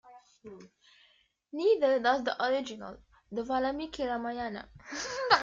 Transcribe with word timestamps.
Neither 1.51 1.99
does 1.99 2.23
the 2.23 2.43
original, 2.43 2.97
the 3.31 3.43
Valmiki 3.43 4.03
Ramayana. 4.03 4.67